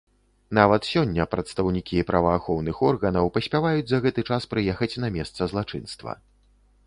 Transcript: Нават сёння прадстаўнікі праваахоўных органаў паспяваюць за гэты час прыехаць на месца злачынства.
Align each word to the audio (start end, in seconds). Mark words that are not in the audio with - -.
Нават 0.59 0.81
сёння 0.91 1.25
прадстаўнікі 1.33 2.01
праваахоўных 2.09 2.79
органаў 2.91 3.25
паспяваюць 3.37 3.87
за 3.93 3.97
гэты 4.05 4.21
час 4.29 4.49
прыехаць 4.53 4.93
на 5.03 5.07
месца 5.19 5.41
злачынства. 5.55 6.11